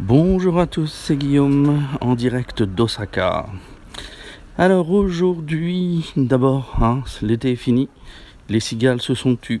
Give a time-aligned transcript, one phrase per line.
[0.00, 3.46] Bonjour à tous, c'est Guillaume en direct d'Osaka.
[4.56, 7.88] Alors aujourd'hui, d'abord, hein, l'été est fini,
[8.48, 9.60] les cigales se sont tues.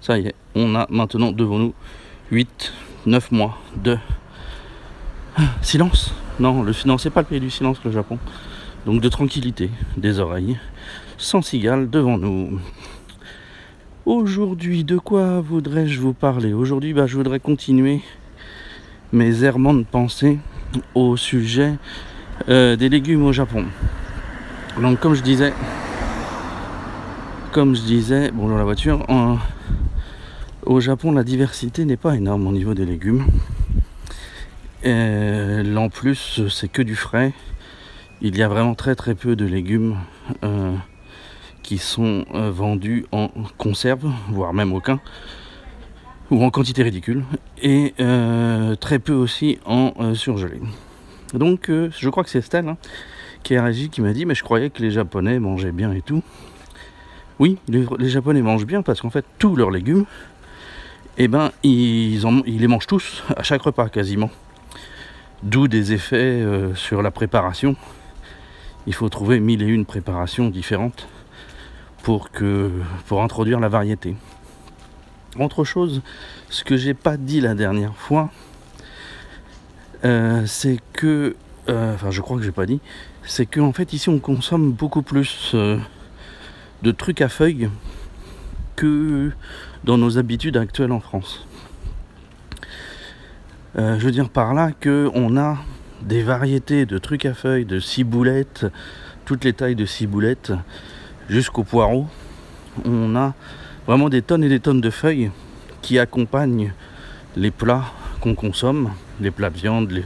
[0.00, 1.74] Ça y est, on a maintenant devant nous
[2.32, 2.72] 8,
[3.06, 3.96] 9 mois de
[5.62, 6.12] silence.
[6.40, 8.18] Non, le silence, c'est pas le pays du silence, le Japon.
[8.84, 10.58] Donc de tranquillité, des oreilles,
[11.18, 12.58] sans cigales devant nous.
[14.06, 16.52] Aujourd'hui, de quoi voudrais-je vous parler?
[16.52, 18.00] Aujourd'hui, bah, je voudrais continuer
[19.12, 20.38] mes errements de pensée
[20.94, 21.74] au sujet
[22.48, 23.64] euh, des légumes au Japon.
[24.80, 25.52] Donc comme je disais,
[27.52, 29.06] comme je disais, bonjour la voiture,
[30.64, 33.24] au Japon la diversité n'est pas énorme au niveau des légumes.
[34.84, 37.32] en plus c'est que du frais.
[38.20, 39.96] Il y a vraiment très très peu de légumes
[40.42, 40.74] euh,
[41.62, 45.00] qui sont euh, vendus en conserve, voire même aucun
[46.30, 47.24] ou en quantité ridicule,
[47.62, 50.60] et euh, très peu aussi en euh, surgelé.
[51.34, 52.76] Donc euh, je crois que c'est Estelle hein,
[53.42, 56.02] qui a réagi, qui m'a dit mais je croyais que les Japonais mangeaient bien et
[56.02, 56.22] tout.
[57.38, 60.04] Oui, les, Japonais mangent bien parce qu'en fait tous leurs légumes,
[61.18, 64.30] eh ben ils, ils, les mangent tous à chaque repas quasiment.
[65.44, 67.76] D'où des effets sur la préparation.
[68.88, 71.06] Il faut trouver mille et une préparations différentes
[72.02, 72.72] pour, que,
[73.06, 74.16] pour introduire la variété.
[75.38, 76.02] Autre chose,
[76.50, 78.30] ce que j'ai pas dit la dernière fois,
[80.04, 81.36] euh, c'est que,
[81.68, 82.80] euh, enfin je crois que j'ai pas dit,
[83.22, 85.78] c'est qu'en fait ici on consomme beaucoup plus euh,
[86.82, 87.70] de trucs à feuilles
[88.74, 89.30] que
[89.84, 91.46] dans nos habitudes actuelles en France.
[93.76, 95.58] je veux dire par là que on a
[96.02, 98.66] des variétés de trucs à feuilles, de ciboulettes,
[99.24, 100.52] toutes les tailles de ciboulettes,
[101.28, 102.08] jusqu'au poireau.
[102.84, 103.34] On a
[103.88, 105.30] Vraiment des tonnes et des tonnes de feuilles
[105.80, 106.74] qui accompagnent
[107.36, 107.86] les plats
[108.20, 110.04] qu'on consomme, les plats de viande,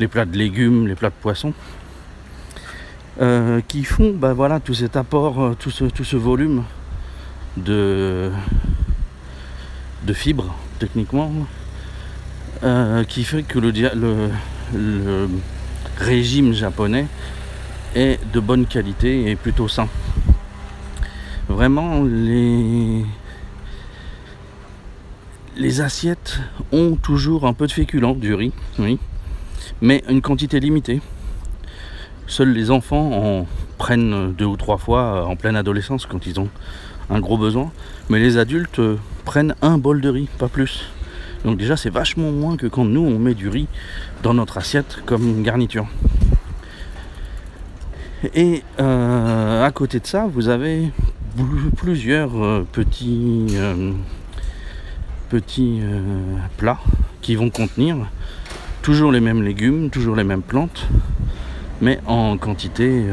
[0.00, 1.54] les, plats de légumes, les plats de poisson,
[3.20, 6.64] euh, qui font bah voilà, tout cet apport, euh, tout ce, tout ce volume
[7.56, 8.32] de,
[10.08, 11.30] de fibres, techniquement,
[12.64, 13.70] euh, qui fait que le,
[14.74, 15.28] le
[15.98, 17.06] régime japonais
[17.94, 19.86] est de bonne qualité et plutôt sain.
[21.48, 23.04] Vraiment, les,
[25.60, 26.40] les assiettes
[26.72, 28.98] ont toujours un peu de féculent, du riz, oui,
[29.82, 31.02] mais une quantité limitée.
[32.26, 36.48] Seuls les enfants en prennent deux ou trois fois en pleine adolescence quand ils ont
[37.10, 37.70] un gros besoin,
[38.08, 38.80] mais les adultes
[39.26, 40.86] prennent un bol de riz, pas plus.
[41.44, 43.68] Donc déjà c'est vachement moins que quand nous on met du riz
[44.22, 45.86] dans notre assiette comme garniture.
[48.34, 50.90] Et euh, à côté de ça, vous avez
[51.76, 53.92] plusieurs euh, petits, euh,
[55.30, 56.00] petits euh,
[56.58, 56.80] plats
[57.22, 57.96] qui vont contenir
[58.82, 60.86] toujours les mêmes légumes, toujours les mêmes plantes,
[61.80, 63.04] mais en quantité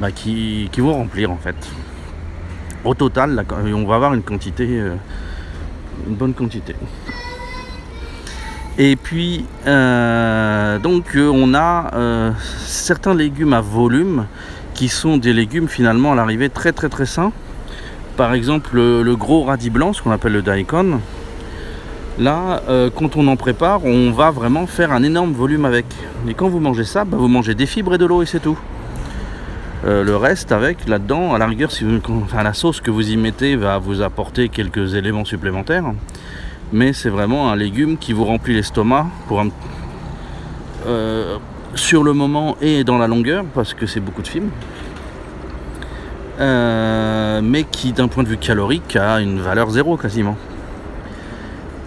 [0.00, 1.56] bah, qui, vont remplir en fait.
[2.84, 4.66] Au total, on va avoir une quantité,
[6.06, 6.74] une bonne quantité.
[8.78, 12.32] Et puis, donc, on a
[12.64, 14.26] certains légumes à volume
[14.72, 17.32] qui sont des légumes finalement à l'arrivée très très très sains.
[18.18, 21.00] Par exemple le, gros radis blanc, ce qu'on appelle le daikon.
[22.18, 25.86] Là, euh, quand on en prépare, on va vraiment faire un énorme volume avec.
[26.28, 28.40] Et quand vous mangez ça, bah, vous mangez des fibres et de l'eau et c'est
[28.40, 28.58] tout.
[29.84, 31.84] Euh, le reste avec là-dedans, à la rigueur, si
[32.34, 35.84] la sauce que vous y mettez va vous apporter quelques éléments supplémentaires.
[36.72, 39.44] Mais c'est vraiment un légume qui vous remplit l'estomac pour
[40.88, 41.38] euh,
[41.76, 44.50] sur le moment et dans la longueur, parce que c'est beaucoup de films,
[46.40, 50.36] euh, mais qui d'un point de vue calorique a une valeur zéro quasiment.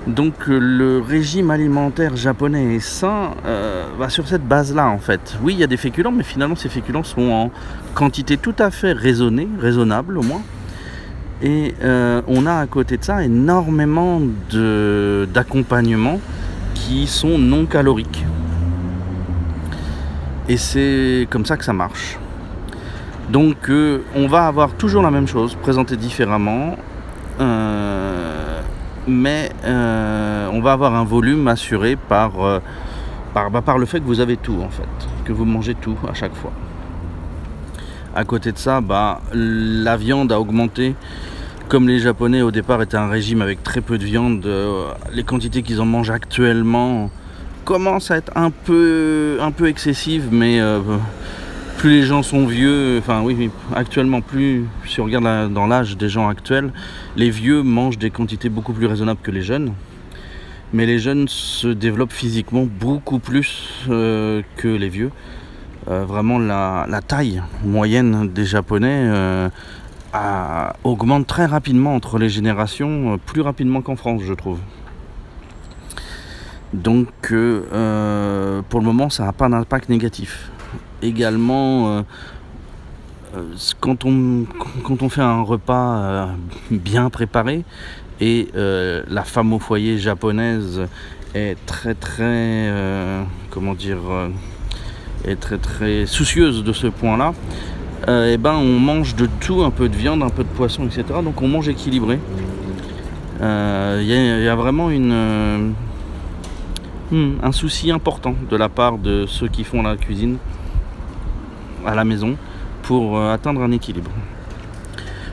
[0.07, 5.37] Donc euh, le régime alimentaire japonais est sain euh, va sur cette base-là en fait.
[5.41, 7.51] Oui, il y a des féculents, mais finalement ces féculents sont en
[7.93, 10.41] quantité tout à fait raisonnée, raisonnable au moins.
[11.43, 11.73] Et
[12.27, 14.21] on a à côté de ça énormément
[15.33, 16.19] d'accompagnements
[16.75, 18.23] qui sont non caloriques.
[20.47, 22.19] Et c'est comme ça que ça marche.
[23.31, 26.77] Donc euh, on va avoir toujours la même chose, présentée différemment,
[27.39, 28.59] euh,
[29.07, 32.29] mais euh, on va avoir un volume assuré bah,
[33.33, 36.35] par le fait que vous avez tout en fait, que vous mangez tout à chaque
[36.35, 36.51] fois.
[38.13, 40.95] À côté de ça, bah, la viande a augmenté.
[41.69, 44.45] Comme les Japonais au départ étaient un régime avec très peu de viande,
[45.13, 47.09] les quantités qu'ils en mangent actuellement
[47.63, 50.59] commence à être un peu, un peu excessive, mais
[51.81, 56.09] plus les gens sont vieux, enfin oui, actuellement plus, si on regarde dans l'âge des
[56.09, 56.71] gens actuels,
[57.15, 59.73] les vieux mangent des quantités beaucoup plus raisonnables que les jeunes.
[60.73, 65.09] Mais les jeunes se développent physiquement beaucoup plus euh, que les vieux.
[65.89, 69.49] Euh, vraiment la, taille moyenne des Japonais euh,
[70.83, 74.59] augmente très rapidement entre les générations, plus rapidement qu'en France je trouve.
[76.73, 80.51] Donc pour le moment ça n'a pas d'impact négatif.
[81.01, 82.03] Également
[83.79, 84.45] quand on,
[84.83, 86.29] quand on fait un repas
[86.69, 87.63] bien préparé,
[88.21, 90.81] et euh, la femme au foyer japonaise
[91.33, 94.29] est très très euh, comment dire euh,
[95.25, 97.33] est très très soucieuse de ce point là
[98.07, 100.85] et eh ben on mange de tout un peu de viande un peu de poisson
[100.85, 102.19] etc donc on mange équilibré.
[103.39, 105.73] Il y, a vraiment une
[107.11, 110.37] hmm, un souci important de la part de ceux qui font la cuisine
[111.85, 112.37] à la maison
[112.83, 114.11] pour atteindre un équilibre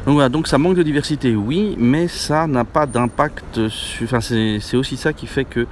[0.08, 3.60] donc voilà, donc ça manque de diversité, oui, mais ça n'a pas d'impact.
[4.02, 5.66] Enfin, c'est aussi ça qui fait que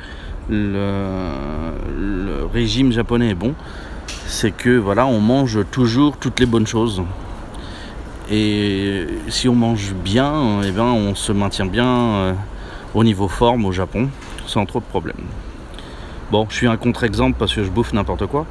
[0.50, 3.54] le, régime japonais est bon.
[4.26, 7.02] C'est que voilà, on mange toujours toutes les bonnes choses.
[8.30, 12.32] Et si on mange bien, eh bien on se maintient bien euh,
[12.94, 14.10] au niveau forme au Japon,
[14.46, 15.16] sans trop de problèmes.
[16.30, 18.44] Bon, je suis un contre-exemple parce que je bouffe n'importe quoi.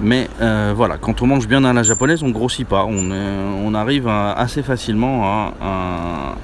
[0.00, 2.84] Mais euh, voilà, quand on mange bien à la japonaise, on grossit pas.
[2.84, 6.34] On, arrive assez facilement à,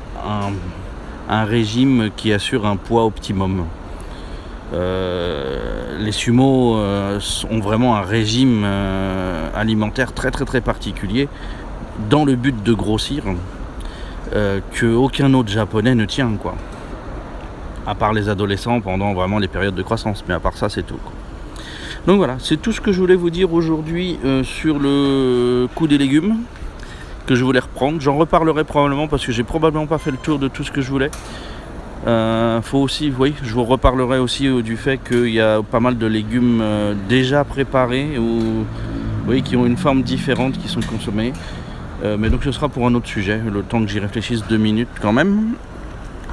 [1.28, 3.64] un, régime qui assure un poids optimum.
[4.74, 7.20] Euh, les sumo euh,
[7.50, 8.64] ont vraiment un régime
[9.54, 11.28] alimentaire très très très particulier
[12.10, 13.24] dans le but de grossir
[14.30, 16.54] que aucun autre japonais ne tient quoi.
[17.86, 20.84] À part les adolescents pendant vraiment les périodes de croissance, mais à part ça c'est
[20.84, 21.00] tout.
[22.06, 25.86] Donc voilà, c'est tout ce que je voulais vous dire aujourd'hui euh, sur le coût
[25.86, 26.38] des légumes
[27.26, 28.00] que je voulais reprendre.
[28.00, 30.80] J'en reparlerai probablement parce que j'ai probablement pas fait le tour de tout ce que
[30.80, 31.12] je voulais.
[32.08, 35.78] Euh, faut aussi, oui, je vous reparlerai aussi euh, du fait qu'il y a pas
[35.78, 36.64] mal de légumes
[37.08, 38.64] déjà préparés ou
[39.28, 41.32] oui, qui ont une forme différente qui sont consommés.
[42.18, 44.88] mais donc ce sera pour un autre sujet, le temps que j'y réfléchisse deux minutes
[45.00, 45.54] quand même.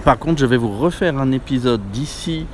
[0.04, 2.48] Par contre, je vais vous refaire un épisode d'ici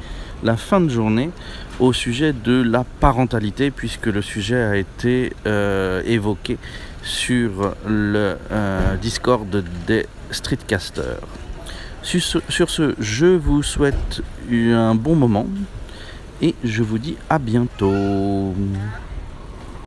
[0.45, 1.31] la fin de journée
[1.80, 6.57] au sujet de la parentalité, puisque le sujet a été euh, évoqué
[7.01, 11.19] sur le euh, Discord des Streetcasters.
[12.03, 14.21] Sur ce, sur ce, je vous souhaite
[14.51, 15.47] un bon moment
[16.42, 18.53] et je vous dis à bientôt.